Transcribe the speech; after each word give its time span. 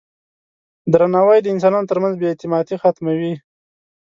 درناوی 0.93 1.39
د 1.41 1.47
انسانانو 1.53 1.89
ترمنځ 1.91 2.13
بې 2.17 2.27
اعتمادي 2.29 2.75
ختموي. 2.81 3.33